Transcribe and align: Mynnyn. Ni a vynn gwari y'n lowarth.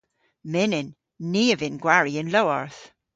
Mynnyn. 0.51 0.89
Ni 1.31 1.43
a 1.53 1.55
vynn 1.59 1.81
gwari 1.83 2.11
y'n 2.21 2.31
lowarth. 2.33 2.81